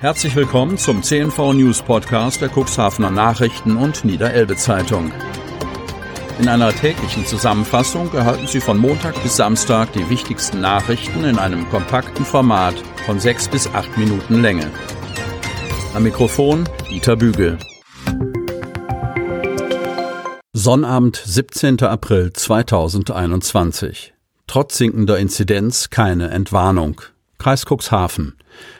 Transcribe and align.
Herzlich 0.00 0.34
willkommen 0.34 0.78
zum 0.78 1.02
CNV 1.02 1.52
News 1.52 1.82
Podcast 1.82 2.40
der 2.40 2.48
Cuxhavener 2.48 3.10
Nachrichten 3.10 3.76
und 3.76 4.02
Niederelbe 4.02 4.56
Zeitung. 4.56 5.12
In 6.38 6.48
einer 6.48 6.72
täglichen 6.72 7.26
Zusammenfassung 7.26 8.10
erhalten 8.14 8.46
Sie 8.46 8.60
von 8.60 8.78
Montag 8.78 9.22
bis 9.22 9.36
Samstag 9.36 9.92
die 9.92 10.08
wichtigsten 10.08 10.62
Nachrichten 10.62 11.24
in 11.24 11.38
einem 11.38 11.68
kompakten 11.68 12.24
Format 12.24 12.76
von 13.04 13.20
sechs 13.20 13.46
bis 13.46 13.66
acht 13.66 13.98
Minuten 13.98 14.40
Länge. 14.40 14.70
Am 15.92 16.02
Mikrofon 16.02 16.66
Dieter 16.88 17.16
Bügel. 17.16 17.58
Sonnabend, 20.54 21.22
17. 21.22 21.82
April 21.82 22.32
2021. 22.32 24.14
Trotz 24.46 24.78
sinkender 24.78 25.18
Inzidenz 25.18 25.90
keine 25.90 26.30
Entwarnung. 26.30 27.02
Kreis 27.40 27.64
Cuxhaven. 27.64 28.34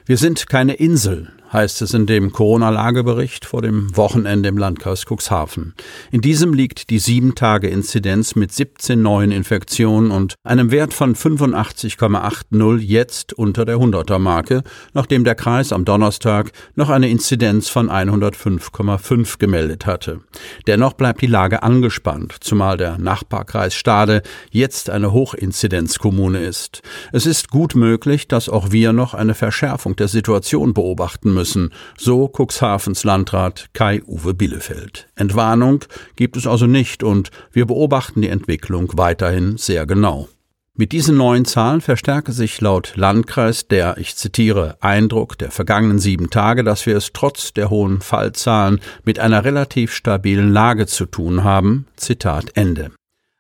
Wir 0.05 0.19
sind 0.19 0.49
keine 0.51 0.75
Insel, 0.75 1.33
heißt 1.53 1.83
es 1.83 1.95
in 1.95 2.07
dem 2.07 2.33
Corona-Lagebericht 2.33 3.45
vor 3.45 3.63
dem 3.63 3.97
Wochenende 3.97 4.49
im 4.49 4.59
Landkreis 4.59 5.05
Cuxhaven. 5.05 5.75
In 6.11 6.21
diesem 6.21 6.55
liegt 6.55 6.91
die 6.91 7.01
7-Tage-Inzidenz 7.01 8.37
mit 8.37 8.53
17 8.53 9.01
neuen 9.01 9.33
Infektionen 9.33 10.11
und 10.11 10.35
einem 10.45 10.71
Wert 10.71 10.95
von 10.95 11.15
85,80 11.15 12.79
jetzt 12.79 13.33
unter 13.33 13.65
der 13.65 13.79
100er-Marke, 13.79 14.63
nachdem 14.93 15.25
der 15.25 15.35
Kreis 15.35 15.73
am 15.73 15.85
Donnerstag 15.85 16.53
noch 16.77 16.91
eine 16.91 17.09
Inzidenz 17.09 17.69
von 17.69 17.91
105,5 17.91 19.39
gemeldet 19.39 19.87
hatte. 19.87 20.21
Dennoch 20.67 20.93
bleibt 20.93 21.21
die 21.21 21.27
Lage 21.27 21.63
angespannt, 21.63 22.37
zumal 22.41 22.77
der 22.77 22.99
Nachbarkreis 22.99 23.75
Stade 23.75 24.23
jetzt 24.51 24.91
eine 24.91 25.13
Hochinzidenzkommune 25.13 26.41
ist. 26.41 26.83
Es 27.13 27.27
ist 27.27 27.51
gut 27.51 27.75
möglich, 27.75 28.29
dass 28.29 28.49
auch 28.49 28.71
wir 28.71 28.93
noch 28.93 29.15
eine 29.15 29.35
Verschärfung 29.35 29.97
der 29.97 30.09
Situation 30.09 30.75
beobachten 30.75 31.33
müssen 31.33 31.40
müssen, 31.41 31.73
so 31.97 32.29
Cuxhavens 32.29 33.03
Landrat 33.03 33.71
Kai-Uwe 33.73 34.35
Bielefeld. 34.35 35.09
Entwarnung 35.17 35.87
gibt 36.15 36.37
es 36.37 36.47
also 36.47 36.67
nicht 36.67 37.03
und 37.03 37.31
wir 37.51 37.65
beobachten 37.65 38.21
die 38.21 38.29
Entwicklung 38.29 38.93
weiterhin 38.97 39.57
sehr 39.57 39.87
genau. 39.87 40.29
Mit 40.75 40.93
diesen 40.93 41.17
neuen 41.17 41.47
Zahlen 41.47 41.81
verstärke 41.81 42.33
sich 42.33 42.61
laut 42.61 42.93
Landkreis 42.95 43.69
der, 43.69 43.97
ich 43.97 44.17
zitiere, 44.17 44.77
Eindruck 44.81 45.39
der 45.39 45.51
vergangenen 45.51 45.99
sieben 45.99 46.29
Tage, 46.29 46.63
dass 46.63 46.85
wir 46.85 46.97
es 46.97 47.13
trotz 47.15 47.55
der 47.55 47.71
hohen 47.71 48.03
Fallzahlen 48.03 48.81
mit 49.05 49.19
einer 49.19 49.45
relativ 49.45 49.95
stabilen 49.95 50.53
Lage 50.53 50.87
zu 50.87 51.07
tun 51.07 51.43
haben. 51.43 51.87
Zitat 51.97 52.51
Ende. 52.55 52.91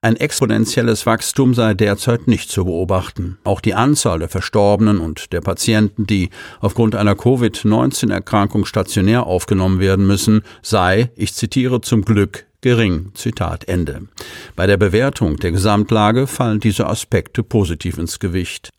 Ein 0.03 0.17
exponentielles 0.17 1.05
Wachstum 1.05 1.53
sei 1.53 1.75
derzeit 1.75 2.27
nicht 2.27 2.51
zu 2.51 2.65
beobachten. 2.65 3.37
Auch 3.45 3.61
die 3.61 3.75
Anzahl 3.75 4.19
der 4.19 4.31
Verstorbenen 4.31 4.99
und 4.99 5.35
der 5.35 5.43
Patienten, 5.43 6.07
die 6.07 6.31
aufgrund 6.61 6.95
einer 6.95 7.15
Covid-19-Erkrankung 7.15 8.65
stationär 8.65 9.27
aufgenommen 9.27 9.79
werden 9.79 10.07
müssen, 10.07 10.41
sei, 10.63 11.11
ich 11.17 11.35
zitiere 11.35 11.83
zum 11.83 12.03
Glück, 12.07 12.47
gering. 12.63 13.11
Zitat 13.13 13.69
Ende. 13.69 14.09
Bei 14.57 14.67
der 14.67 14.79
Bewertung 14.79 15.37
der 15.37 15.53
Gesamtlage 15.53 16.27
fallen 16.27 16.61
diese 16.61 16.87
Aspekte 16.87 17.43
positiv 17.43 17.99
ins 17.99 18.19
Gewicht. 18.19 18.71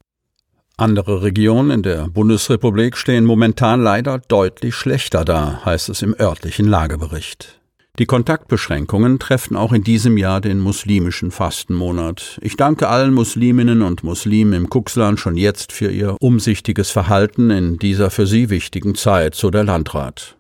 Andere 0.76 1.22
Regionen 1.22 1.70
in 1.70 1.84
der 1.84 2.08
Bundesrepublik 2.08 2.98
stehen 2.98 3.26
momentan 3.26 3.84
leider 3.84 4.18
deutlich 4.18 4.74
schlechter 4.74 5.24
da, 5.24 5.62
heißt 5.66 5.90
es 5.90 6.02
im 6.02 6.16
örtlichen 6.20 6.68
Lagebericht. 6.68 7.61
Die 8.02 8.08
Kontaktbeschränkungen 8.08 9.20
treffen 9.20 9.56
auch 9.56 9.74
in 9.74 9.84
diesem 9.84 10.18
Jahr 10.18 10.42
den 10.42 10.60
muslimischen 10.60 11.30
Fastenmonat. 11.30 12.40
Ich 12.42 12.58
danke 12.58 12.88
allen 12.88 13.14
Musliminnen 13.14 13.84
und 13.84 14.04
Muslimen 14.04 14.54
im 14.54 14.72
Kuxland 14.72 15.20
schon 15.20 15.38
jetzt 15.38 15.72
für 15.72 15.92
ihr 15.92 16.18
umsichtiges 16.20 16.90
Verhalten 16.90 17.52
in 17.52 17.78
dieser 17.78 18.10
für 18.10 18.26
sie 18.26 18.50
wichtigen 18.50 18.96
Zeit, 18.96 19.36
so 19.36 19.52
der 19.52 19.66
Landrat. 19.66 20.36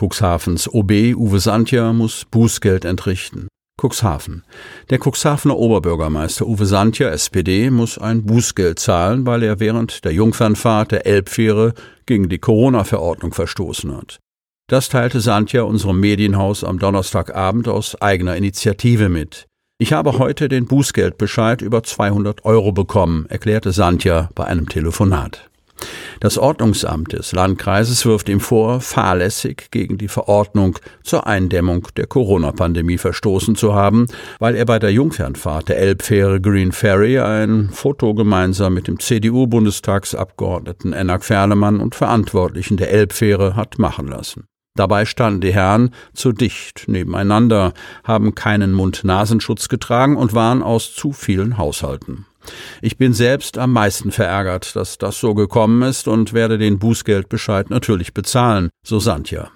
Cuxhavens 0.00 0.72
OB 0.72 0.90
Uwe 1.14 1.38
Santja 1.38 1.92
muss 1.92 2.24
Bußgeld 2.24 2.86
entrichten. 2.86 3.48
Cuxhaven. 3.82 4.44
Der 4.90 4.98
Cuxhavener 4.98 5.56
Oberbürgermeister 5.56 6.46
Uwe 6.46 6.66
Santja, 6.66 7.08
SPD, 7.10 7.70
muss 7.70 7.98
ein 7.98 8.24
Bußgeld 8.24 8.78
zahlen, 8.78 9.26
weil 9.26 9.42
er 9.42 9.58
während 9.58 10.04
der 10.04 10.12
Jungfernfahrt 10.12 10.92
der 10.92 11.06
Elbfähre 11.06 11.74
gegen 12.06 12.28
die 12.28 12.38
Corona-Verordnung 12.38 13.34
verstoßen 13.34 13.96
hat. 13.96 14.20
Das 14.68 14.88
teilte 14.88 15.20
Santja 15.20 15.62
unserem 15.62 15.98
Medienhaus 15.98 16.62
am 16.62 16.78
Donnerstagabend 16.78 17.68
aus 17.68 18.00
eigener 18.00 18.36
Initiative 18.36 19.08
mit. 19.08 19.46
Ich 19.78 19.92
habe 19.92 20.18
heute 20.18 20.48
den 20.48 20.66
Bußgeldbescheid 20.66 21.60
über 21.60 21.82
200 21.82 22.44
Euro 22.44 22.70
bekommen, 22.70 23.26
erklärte 23.28 23.72
Santja 23.72 24.28
bei 24.34 24.44
einem 24.44 24.68
Telefonat. 24.68 25.50
Das 26.20 26.38
Ordnungsamt 26.38 27.12
des 27.12 27.32
Landkreises 27.32 28.06
wirft 28.06 28.28
ihm 28.28 28.38
vor, 28.40 28.80
fahrlässig 28.80 29.68
gegen 29.70 29.98
die 29.98 30.08
Verordnung 30.08 30.78
zur 31.02 31.26
Eindämmung 31.26 31.88
der 31.96 32.06
Corona-Pandemie 32.06 32.98
verstoßen 32.98 33.56
zu 33.56 33.74
haben, 33.74 34.06
weil 34.38 34.54
er 34.54 34.64
bei 34.64 34.78
der 34.78 34.92
Jungfernfahrt 34.92 35.68
der 35.68 35.78
Elbfähre 35.78 36.40
Green 36.40 36.72
Ferry 36.72 37.18
ein 37.18 37.70
Foto 37.72 38.14
gemeinsam 38.14 38.74
mit 38.74 38.86
dem 38.86 39.00
CDU-Bundestagsabgeordneten 39.00 40.92
Enak 40.92 41.24
Ferlemann 41.24 41.80
und 41.80 41.94
Verantwortlichen 41.94 42.76
der 42.76 42.92
Elbfähre 42.92 43.56
hat 43.56 43.78
machen 43.78 44.06
lassen. 44.06 44.44
Dabei 44.74 45.04
standen 45.04 45.42
die 45.42 45.52
Herren 45.52 45.90
zu 46.14 46.32
dicht 46.32 46.84
nebeneinander, 46.86 47.74
haben 48.04 48.34
keinen 48.34 48.72
Mund-Nasenschutz 48.72 49.68
getragen 49.68 50.16
und 50.16 50.34
waren 50.34 50.62
aus 50.62 50.94
zu 50.94 51.12
vielen 51.12 51.58
Haushalten. 51.58 52.26
Ich 52.80 52.96
bin 52.96 53.12
selbst 53.12 53.58
am 53.58 53.72
meisten 53.72 54.10
verärgert, 54.10 54.76
dass 54.76 54.98
das 54.98 55.18
so 55.18 55.34
gekommen 55.34 55.82
ist 55.82 56.08
und 56.08 56.32
werde 56.32 56.58
den 56.58 56.78
Bußgeldbescheid 56.78 57.70
natürlich 57.70 58.14
bezahlen, 58.14 58.70
so 58.84 58.98
Santja. 58.98 59.50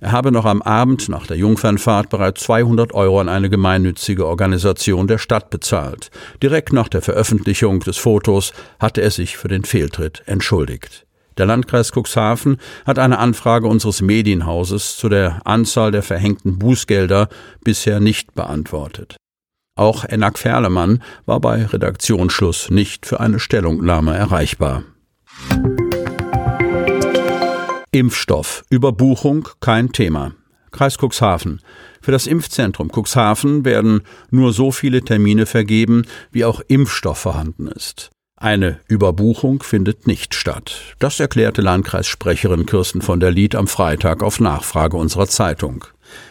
Er 0.00 0.12
habe 0.12 0.30
noch 0.30 0.44
am 0.44 0.62
Abend 0.62 1.08
nach 1.08 1.26
der 1.26 1.36
Jungfernfahrt 1.36 2.08
bereits 2.08 2.42
200 2.44 2.92
Euro 2.94 3.20
an 3.20 3.28
eine 3.28 3.50
gemeinnützige 3.50 4.26
Organisation 4.26 5.06
der 5.06 5.18
Stadt 5.18 5.50
bezahlt. 5.50 6.10
Direkt 6.42 6.72
nach 6.72 6.88
der 6.88 7.02
Veröffentlichung 7.02 7.80
des 7.80 7.96
Fotos 7.96 8.52
hatte 8.78 9.02
er 9.02 9.10
sich 9.10 9.36
für 9.36 9.48
den 9.48 9.64
Fehltritt 9.64 10.22
entschuldigt. 10.26 11.06
Der 11.38 11.46
Landkreis 11.46 11.92
Cuxhaven 11.92 12.56
hat 12.86 12.98
eine 12.98 13.18
Anfrage 13.18 13.66
unseres 13.66 14.00
Medienhauses 14.00 14.96
zu 14.96 15.08
der 15.08 15.40
Anzahl 15.44 15.90
der 15.90 16.02
verhängten 16.02 16.58
Bußgelder 16.58 17.28
bisher 17.62 18.00
nicht 18.00 18.34
beantwortet. 18.34 19.16
Auch 19.76 20.04
Enak 20.04 20.38
Ferlemann 20.38 21.02
war 21.26 21.38
bei 21.38 21.66
Redaktionsschluss 21.66 22.70
nicht 22.70 23.04
für 23.04 23.20
eine 23.20 23.38
Stellungnahme 23.38 24.16
erreichbar. 24.16 24.84
Impfstoff. 27.92 28.64
Überbuchung 28.70 29.48
kein 29.60 29.92
Thema. 29.92 30.32
Kreis 30.70 30.96
Cuxhaven. 30.98 31.60
Für 32.00 32.12
das 32.12 32.26
Impfzentrum 32.26 32.90
Cuxhaven 32.90 33.66
werden 33.66 34.00
nur 34.30 34.52
so 34.52 34.72
viele 34.72 35.02
Termine 35.02 35.44
vergeben, 35.44 36.04
wie 36.30 36.44
auch 36.46 36.60
Impfstoff 36.68 37.18
vorhanden 37.18 37.68
ist. 37.68 38.10
Eine 38.38 38.80
Überbuchung 38.88 39.62
findet 39.62 40.06
nicht 40.06 40.34
statt. 40.34 40.94
Das 40.98 41.20
erklärte 41.20 41.62
Landkreissprecherin 41.62 42.66
Kirsten 42.66 43.00
von 43.00 43.20
der 43.20 43.30
Lied 43.30 43.54
am 43.54 43.66
Freitag 43.66 44.22
auf 44.22 44.40
Nachfrage 44.40 44.96
unserer 44.96 45.26
Zeitung. 45.26 45.86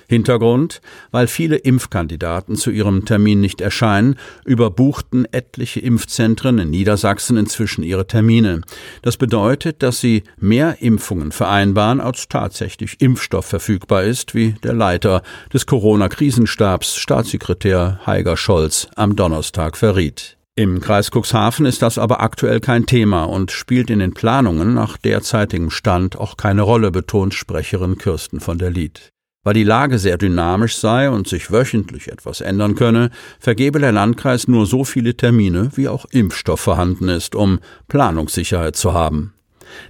Hintergrund, 0.08 0.82
weil 1.12 1.28
viele 1.28 1.58
Impfkandidaten 1.58 2.56
zu 2.56 2.72
ihrem 2.72 3.06
Termin 3.06 3.42
nicht 3.42 3.62
erscheinen, 3.62 4.18
überbuchten 4.46 5.26
etliche 5.32 5.80
Impfzentren 5.80 6.60
in 6.60 6.70
Niedersachsen 6.70 7.38
inzwischen 7.38 7.84
ihre 7.84 8.08
Termine. 8.08 8.62
Das 9.02 9.18
bedeutet, 9.18 9.84
dass 9.84 10.00
sie 10.00 10.24
mehr 10.38 10.82
Impfungen 10.82 11.32
vereinbaren, 11.32 12.02
als 12.02 12.28
tatsächlich 12.28 13.02
Impfstoff 13.02 13.46
verfügbar 13.46 14.04
ist, 14.04 14.36
wie 14.36 14.54
der 14.64 14.74
Leiter 14.74 15.24
des 15.54 15.66
Corona-Krisenstabs, 15.66 16.96
Staatssekretär 16.98 18.00
Heiger 18.06 18.38
Scholz, 18.38 18.88
am 18.96 19.16
Donnerstag 19.16 19.78
verriet. 19.78 20.38
Im 20.58 20.80
Kreis 20.80 21.12
Cuxhaven 21.12 21.66
ist 21.66 21.82
das 21.82 21.98
aber 21.98 22.22
aktuell 22.22 22.62
kein 22.62 22.86
Thema 22.86 23.26
und 23.26 23.52
spielt 23.52 23.90
in 23.90 24.00
den 24.00 24.14
Planungen 24.14 24.74
nach 24.74 24.96
derzeitigem 24.96 25.70
Stand 25.70 26.18
auch 26.18 26.38
keine 26.38 26.62
Rolle, 26.62 26.92
betont 26.92 27.34
Sprecherin 27.34 27.98
Kirsten 27.98 28.40
von 28.40 28.58
der 28.58 28.70
Lied. 28.70 29.12
Weil 29.46 29.54
die 29.54 29.64
Lage 29.64 30.00
sehr 30.00 30.18
dynamisch 30.18 30.76
sei 30.76 31.10
und 31.10 31.28
sich 31.28 31.52
wöchentlich 31.52 32.08
etwas 32.08 32.42
ändern 32.42 32.74
könne, 32.74 33.12
vergebe 33.40 33.80
der 33.80 33.92
Landkreis 33.92 34.48
nur 34.48 34.66
so 34.66 34.84
viele 34.84 35.16
Termine, 35.16 35.70
wie 35.76 35.88
auch 35.88 36.06
Impfstoff 36.10 36.60
vorhanden 36.60 37.10
ist, 37.10 37.36
um 37.36 37.60
Planungssicherheit 37.88 38.76
zu 38.76 38.94
haben. 38.94 39.36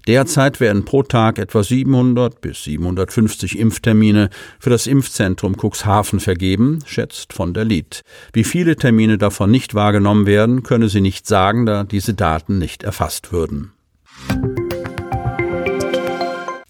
Derzeit 0.08 0.60
werden 0.60 0.84
pro 0.84 1.04
Tag 1.04 1.40
etwa 1.40 1.64
700 1.64 2.42
bis 2.42 2.66
750 2.66 3.58
Impftermine 3.58 4.30
für 4.60 4.70
das 4.70 4.88
Impfzentrum 4.88 5.56
Cuxhaven 5.56 6.20
vergeben, 6.20 6.80
schätzt 6.86 7.32
von 7.32 7.54
der 7.54 7.64
Lied. 7.64 8.02
Wie 8.34 8.44
viele 8.44 8.76
Termine 8.76 9.18
davon 9.18 9.52
nicht 9.52 9.74
wahrgenommen 9.74 10.26
werden, 10.26 10.64
könne 10.64 10.90
sie 10.90 11.02
nicht 11.02 11.28
sagen, 11.28 11.66
da 11.66 11.86
diese 11.86 12.14
Daten 12.14 12.58
nicht 12.58 12.84
erfasst 12.84 13.32
würden. 13.32 13.75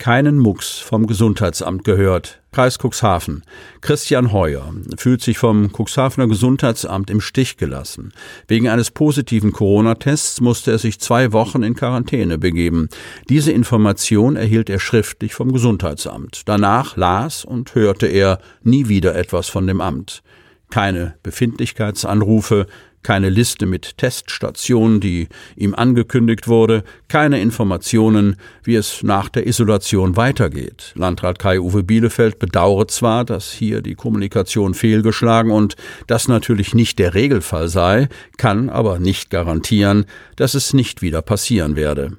Keinen 0.06 0.38
Mucks 0.38 0.78
vom 0.78 1.07
Gesundheitsamt 1.07 1.84
gehört. 1.84 2.40
Kreis 2.52 2.78
Cuxhaven. 2.78 3.42
Christian 3.81 4.31
Heuer 4.31 4.72
fühlt 4.98 5.24
sich 5.24 5.40
vom 5.40 5.72
Cuxhavener 5.72 6.28
Gesundheitsamt 6.28 7.10
im 7.10 7.19
Stich 7.19 7.57
gelassen. 7.57 8.13
Wegen 8.48 8.68
eines 8.68 8.92
positiven 8.92 9.52
Corona-Tests 9.52 10.42
musste 10.42 10.69
er 10.69 10.78
sich 10.78 11.00
zwei 11.00 11.34
Wochen 11.34 11.63
in 11.63 11.74
Quarantäne 11.74 12.38
begeben. 12.38 12.88
Diese 13.30 13.52
Information 13.52 14.36
erhielt 14.36 14.69
er 14.69 14.78
schriftlich 14.78 15.34
vom 15.34 15.52
Gesundheitsamt. 15.52 16.44
Danach 16.46 16.96
las 16.98 17.44
und 17.44 17.74
hörte 17.74 18.06
er 18.06 18.38
nie 18.62 18.88
wieder 18.88 19.16
etwas 19.16 19.50
von 19.50 19.66
dem 19.66 19.81
Amt. 19.81 20.22
Keine 20.69 21.16
Befindlichkeitsanrufe, 21.24 22.68
keine 23.06 23.30
Liste 23.30 23.68
mit 23.68 24.00
Teststationen, 24.00 25.00
die 25.00 25.28
ihm 25.56 25.75
angekündigt 25.75 26.48
wurde, 26.48 26.84
keine 27.07 27.40
Informationen, 27.40 28.36
wie 28.63 28.74
es 28.74 29.04
nach 29.04 29.30
der 29.30 29.46
Isolation 29.46 30.18
weitergeht. 30.18 30.92
Landrat 30.96 31.38
Kai-Uwe 31.38 31.84
Bielefeld 31.84 32.40
bedauere 32.40 32.88
zwar, 32.88 33.24
dass 33.24 33.52
hier 33.52 33.84
die 33.84 33.94
Kommunikation 33.94 34.74
fehlgeschlagen 34.74 35.52
und 35.52 35.75
das 36.07 36.28
natürlich 36.28 36.74
nicht 36.74 36.98
der 36.98 37.13
Regelfall 37.13 37.68
sei, 37.68 38.10
kann 38.38 38.72
aber 38.72 38.98
nicht 38.98 39.30
garantieren, 39.30 40.06
dass 40.36 40.56
es 40.56 40.74
nicht 40.74 41.04
wieder 41.04 41.22
passieren 41.22 41.75
werde. 41.75 42.18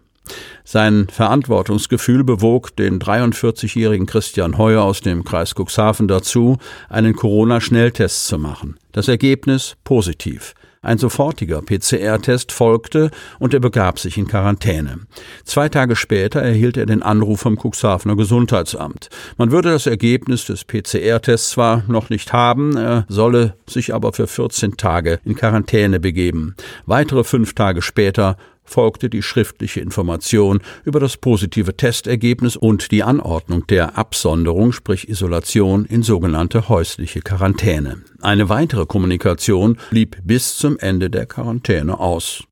Sein 0.65 1.09
Verantwortungsgefühl 1.11 2.23
bewog 2.23 2.77
den 2.77 3.01
43-jährigen 3.01 4.07
Christian 4.07 4.57
Heuer 4.57 4.83
aus 4.83 5.01
dem 5.01 5.25
Kreis 5.25 5.55
Cuxhaven 5.55 6.07
dazu, 6.07 6.59
einen 6.89 7.17
Corona-Schnelltest 7.17 8.27
zu 8.27 8.39
machen. 8.39 8.77
Das 8.93 9.09
Ergebnis 9.09 9.77
positiv. 9.83 10.55
Ein 10.87 10.99
sofortiger 10.99 11.63
PCR-Test 11.63 12.53
folgte 12.53 13.11
und 13.41 13.53
er 13.53 13.59
begab 13.59 13.99
sich 13.99 14.19
in 14.19 14.29
Quarantäne. 14.29 15.01
Zwei 15.45 15.69
Tage 15.69 15.97
später 15.97 16.41
erhielt 16.41 16.77
er 16.77 16.87
den 16.87 17.03
Anruf 17.03 17.41
vom 17.41 17.59
Cuxhavener 17.59 18.15
Gesundheitsamt. 18.15 19.09
Man 19.37 19.51
würde 19.51 19.73
das 19.73 19.89
Ergebnis 19.89 20.45
des 20.45 20.65
PCR-Tests 20.65 21.51
zwar 21.51 21.83
noch 21.89 22.09
nicht 22.09 22.33
haben, 22.33 22.77
er 22.77 23.05
solle 23.09 23.55
sich 23.69 23.95
aber 23.95 24.13
für 24.13 24.29
14 24.29 24.77
Tage 24.77 25.19
in 25.25 25.35
Quarantäne 25.35 25.99
begeben. 25.99 26.55
Weitere 26.87 27.25
fünf 27.25 27.55
Tage 27.55 27.83
später 27.83 28.37
folgte 28.67 29.09
die 29.09 29.23
schriftliche 29.23 29.81
Information 29.81 30.61
über 30.85 31.01
das 31.01 31.17
positive 31.17 31.77
Testergebnis 31.77 32.57
und 32.57 32.91
die 32.91 33.03
Anordnung 33.03 33.67
der 33.67 33.97
Absonderung, 33.97 34.73
sprich 34.73 35.09
Isolation, 35.09 35.85
in 35.85 36.03
sogenannte 36.03 36.69
häusliche 36.69 37.21
Quarantäne. 37.21 38.03
Eine 38.21 38.49
weitere 38.49 38.87
Kommunikation 38.87 39.79
blieb 39.91 40.19
bis 40.25 40.57
zum 40.57 40.79
Ende 40.79 41.11
der 41.11 41.27
Quarantäne 41.27 41.99
aus. 41.99 42.45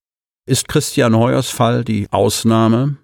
Ist 0.47 0.69
Christian 0.69 1.17
Heuers 1.17 1.49
Fall 1.51 1.85
die 1.85 2.07
Ausnahme? 2.11 2.97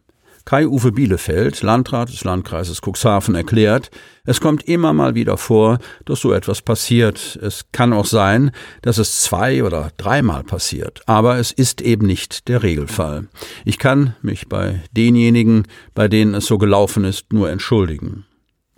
Kai-Uwe 0.44 0.92
Bielefeld, 0.92 1.62
Landrat 1.62 2.10
des 2.10 2.24
Landkreises 2.24 2.80
Cuxhaven, 2.80 3.34
erklärt, 3.34 3.90
es 4.24 4.40
kommt 4.40 4.68
immer 4.68 4.92
mal 4.92 5.14
wieder 5.14 5.36
vor, 5.36 5.78
dass 6.04 6.20
so 6.20 6.32
etwas 6.32 6.62
passiert. 6.62 7.38
Es 7.42 7.66
kann 7.72 7.92
auch 7.92 8.06
sein, 8.06 8.50
dass 8.82 8.98
es 8.98 9.22
zwei 9.22 9.64
oder 9.64 9.90
dreimal 9.96 10.44
passiert, 10.44 11.02
aber 11.06 11.38
es 11.38 11.52
ist 11.52 11.80
eben 11.80 12.06
nicht 12.06 12.48
der 12.48 12.62
Regelfall. 12.62 13.28
Ich 13.64 13.78
kann 13.78 14.14
mich 14.22 14.48
bei 14.48 14.82
denjenigen, 14.92 15.64
bei 15.94 16.08
denen 16.08 16.34
es 16.34 16.46
so 16.46 16.58
gelaufen 16.58 17.04
ist, 17.04 17.32
nur 17.32 17.50
entschuldigen. 17.50 18.26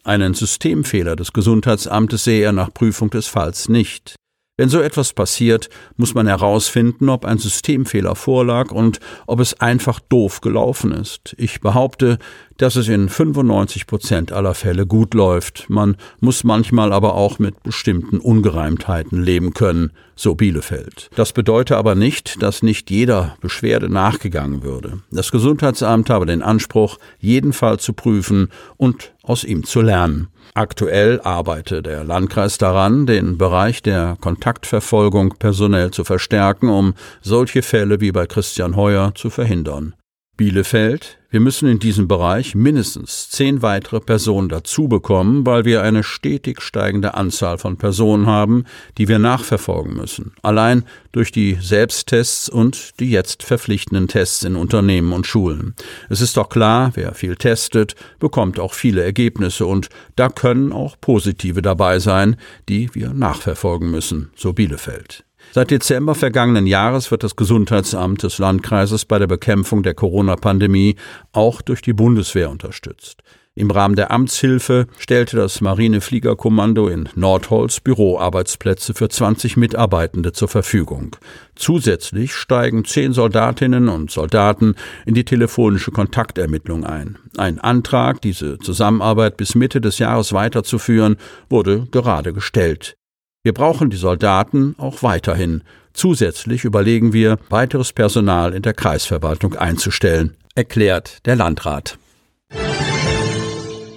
Einen 0.05 0.35
Systemfehler 0.35 1.15
des 1.17 1.33
Gesundheitsamtes 1.33 2.25
sehe 2.25 2.43
er 2.43 2.53
nach 2.53 2.75
Prüfung 2.75 3.11
des 3.11 3.29
Falls 3.29 3.69
nicht. 3.69 4.17
Wenn 4.63 4.69
so 4.69 4.81
etwas 4.81 5.13
passiert, 5.13 5.71
muss 5.97 6.15
man 6.15 6.29
herausfinden, 6.29 7.09
ob 7.09 7.25
ein 7.25 7.39
Systemfehler 7.39 8.15
vorlag 8.15 8.71
und 8.71 9.01
ob 9.27 9.41
es 9.41 9.61
einfach 9.61 9.99
doof 9.99 10.41
gelaufen 10.41 10.93
ist. 10.93 11.35
Ich 11.37 11.61
behaupte, 11.61 12.21
dass 12.63 12.77
es 12.77 12.87
in 12.87 13.09
95 13.09 13.89
Prozent 13.89 14.31
aller 14.31 14.55
Fälle 14.55 14.87
gut 14.87 15.15
läuft. 15.15 15.69
Man 15.69 15.97
muss 16.21 16.45
manchmal 16.45 16.93
aber 16.93 17.17
auch 17.17 17.41
mit 17.41 17.65
bestimmten 17.65 18.21
Ungereimtheiten 18.21 19.21
leben 19.21 19.53
können, 19.53 19.91
so 20.15 20.37
Bielefeld. 20.37 21.11
Das 21.17 21.33
bedeutet 21.33 21.77
aber 21.77 21.97
nicht, 21.97 22.41
dass 22.41 22.63
nicht 22.63 22.89
jeder 22.89 23.35
Beschwerde 23.41 23.89
nachgegangen 23.89 24.63
würde. 24.63 25.01
Das 25.11 25.33
Gesundheitsamt 25.33 26.09
habe 26.09 26.25
den 26.25 26.41
Anspruch, 26.41 26.99
jeden 27.19 27.53
Fall 27.53 27.81
zu 27.81 27.95
prüfen 27.95 28.49
und 28.77 29.13
aus 29.25 29.43
ihm 29.43 29.65
zu 29.65 29.81
lernen. 29.81 30.29
Aktuell 30.55 31.21
arbeite 31.25 31.83
der 31.83 32.05
Landkreis 32.05 32.59
daran, 32.59 33.07
den 33.07 33.39
Bereich 33.39 33.83
der 33.83 34.17
Kontaktverfolgung 34.21 35.35
personell 35.37 35.91
zu 35.91 36.05
verstärken, 36.05 36.69
um 36.69 36.95
solche 37.23 37.63
Fälle 37.63 38.01
wie 38.01 38.13
bei 38.13 38.27
Christian 38.27 38.77
Heuer 38.77 39.17
zu 39.17 39.31
verhindern. 39.31 39.97
Bielefeld, 40.37 41.19
wir 41.33 41.41
müssen 41.41 41.67
in 41.67 41.79
diesem 41.79 42.09
Bereich 42.09 42.55
mindestens 42.55 43.31
zehn 43.31 43.63
weitere 43.63 44.01
Personen 44.01 44.51
dazu 44.51 44.87
bekommen, 44.87 45.47
weil 45.47 45.65
wir 45.65 45.83
eine 45.83 46.03
stetig 46.03 46.61
steigende 46.61 47.15
Anzahl 47.15 47.57
von 47.57 47.79
Personen 47.79 48.27
haben, 48.27 48.65
die 48.99 49.09
wir 49.09 49.19
nachverfolgen 49.19 49.95
müssen. 49.95 50.35
Allein 50.43 50.85
durch 51.11 51.33
die 51.33 51.57
Selbsttests 51.59 52.51
und 52.51 53.01
die 53.01 53.11
jetzt 53.11 53.45
verpflichtenden 53.45 54.09
Tests 54.09 54.45
in 54.45 54.57
Unternehmen 54.57 55.15
und 55.15 55.27
Schulen. 55.27 55.75
Es 56.11 56.21
ist 56.21 56.37
doch 56.37 56.51
klar, 56.51 56.93
wer 56.97 57.15
viel 57.15 57.37
testet, 57.37 57.97
bekommt 58.19 58.61
auch 58.61 58.75
viele 58.75 59.03
Ergebnisse 59.03 59.65
und 59.65 59.89
da 60.17 60.29
können 60.29 60.71
auch 60.71 60.97
positive 61.01 61.63
dabei 61.63 61.99
sein, 61.99 62.37
die 62.69 62.95
wir 62.95 63.15
nachverfolgen 63.15 63.91
müssen, 63.91 64.31
so 64.37 64.53
Bielefeld. 64.53 65.25
Seit 65.55 65.71
Dezember 65.71 66.15
vergangenen 66.15 66.67
Jahres 66.67 67.11
wird 67.11 67.23
das 67.23 67.37
Gesundheitsamt 67.37 68.23
des 68.23 68.39
Landkreises 68.39 69.05
bei 69.05 69.19
der 69.19 69.27
Bekämpfung 69.27 69.83
der 69.83 69.93
Corona-Pandemie 69.93 70.97
auch 71.33 71.61
durch 71.61 71.83
die 71.83 71.93
Bundeswehr 71.93 72.51
unterstützt. 72.51 73.23
Im 73.55 73.71
Rahmen 73.71 73.95
der 73.95 74.11
Amtshilfe 74.11 74.87
stellte 74.97 75.37
das 75.37 75.61
Marinefliegerkommando 75.61 76.89
in 76.89 77.11
Nordholz 77.17 77.81
Büroarbeitsplätze 77.81 78.95
für 78.95 79.11
20 79.11 79.59
Mitarbeitende 79.59 80.33
zur 80.33 80.49
Verfügung. 80.49 81.17
Zusätzlich 81.55 82.33
steigen 82.33 82.87
zehn 82.87 83.13
Soldatinnen 83.13 83.91
und 83.91 84.11
Soldaten 84.11 84.75
in 85.05 85.13
die 85.13 85.27
telefonische 85.27 85.91
Kontaktermittlung 85.91 86.87
ein. 86.87 87.19
Ein 87.37 87.61
Antrag, 87.61 88.23
diese 88.23 88.59
Zusammenarbeit 88.59 89.37
bis 89.37 89.55
Mitte 89.55 89.83
des 89.83 89.99
Jahres 89.99 90.33
weiterzuführen, 90.33 91.17
wurde 91.51 91.87
gerade 91.91 92.33
gestellt. 92.33 92.97
Wir 93.45 93.55
brauchen 93.55 93.91
die 93.91 93.97
Soldaten 93.97 94.77
auch 94.79 95.03
weiterhin. 95.03 95.63
Zusätzlich 95.93 96.63
überlegen 96.65 97.13
wir, 97.13 97.39
weiteres 97.49 97.93
Personal 97.93 98.55
in 98.55 98.63
der 98.63 98.73
Kreisverwaltung 98.73 99.57
einzustellen, 99.57 100.37
erklärt 100.55 101.27
der 101.27 101.35
Landrat. 101.35 101.99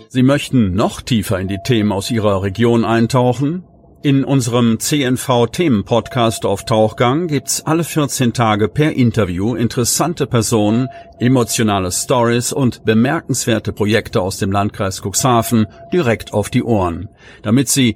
Sie 0.09 0.23
möchten 0.23 0.73
noch 0.73 1.01
tiefer 1.01 1.39
in 1.39 1.47
die 1.47 1.59
Themen 1.63 1.91
aus 1.91 2.09
Ihrer 2.09 2.41
Region 2.41 2.85
eintauchen? 2.85 3.63
In 4.01 4.23
unserem 4.23 4.79
CNV-Themen-Podcast 4.79 6.45
auf 6.45 6.63
Tauchgang 6.65 7.27
gibt's 7.27 7.65
alle 7.65 7.83
14 7.83 8.33
Tage 8.33 8.67
per 8.67 8.93
Interview 8.93 9.55
interessante 9.55 10.27
Personen, 10.27 10.89
emotionale 11.19 11.91
Stories 11.91 12.53
und 12.53 12.85
bemerkenswerte 12.85 13.73
Projekte 13.73 14.21
aus 14.21 14.37
dem 14.37 14.51
Landkreis 14.51 15.01
Cuxhaven 15.01 15.65
direkt 15.91 16.33
auf 16.33 16.51
die 16.51 16.63
Ohren. 16.63 17.09
Damit 17.41 17.67
Sie 17.67 17.95